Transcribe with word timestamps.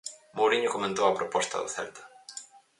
Mouriño 0.37 0.73
comentou 0.75 1.05
a 1.07 1.17
proposta 1.19 1.55
do 1.61 1.69
Celta. 1.75 2.03